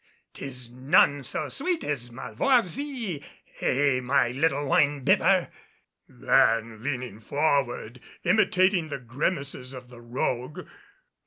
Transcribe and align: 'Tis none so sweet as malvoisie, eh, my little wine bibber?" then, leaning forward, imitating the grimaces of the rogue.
'Tis 0.33 0.71
none 0.71 1.23
so 1.23 1.47
sweet 1.47 1.83
as 1.83 2.11
malvoisie, 2.11 3.23
eh, 3.59 3.99
my 4.01 4.29
little 4.29 4.65
wine 4.65 5.01
bibber?" 5.03 5.51
then, 6.07 6.81
leaning 6.81 7.19
forward, 7.19 7.99
imitating 8.23 8.89
the 8.89 8.97
grimaces 8.97 9.73
of 9.73 9.89
the 9.89 10.01
rogue. 10.01 10.65